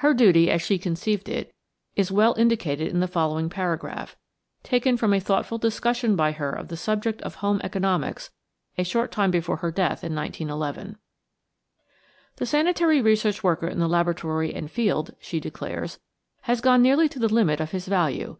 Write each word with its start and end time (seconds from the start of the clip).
Her 0.00 0.12
duty, 0.12 0.50
as 0.50 0.60
she 0.60 0.76
conceived 0.76 1.26
it, 1.26 1.54
is 1.94 2.12
well 2.12 2.34
indicated 2.36 2.88
in 2.88 3.00
the 3.00 3.08
following 3.08 3.48
paragraph, 3.48 4.14
taken 4.62 4.98
from 4.98 5.14
a 5.14 5.20
thoughtful 5.20 5.56
discussion 5.56 6.14
by 6.16 6.32
her 6.32 6.50
of 6.50 6.68
the 6.68 6.76
subject 6.76 7.22
of 7.22 7.36
home 7.36 7.62
economics 7.64 8.30
a 8.76 8.84
short 8.84 9.10
time 9.10 9.30
before 9.30 9.56
her 9.56 9.70
death 9.72 10.04
in 10.04 10.14
1911. 10.14 10.96
"The 12.36 12.44
sanitary 12.44 13.00
research 13.00 13.42
worker 13.42 13.68
in 13.68 13.80
laboratory 13.88 14.52
and 14.54 14.70
field," 14.70 15.14
she 15.18 15.40
declares, 15.40 15.98
"has 16.42 16.60
gone 16.60 16.82
nearly 16.82 17.08
to 17.08 17.18
the 17.18 17.32
limit 17.32 17.58
of 17.58 17.70
his 17.70 17.88
value. 17.88 18.36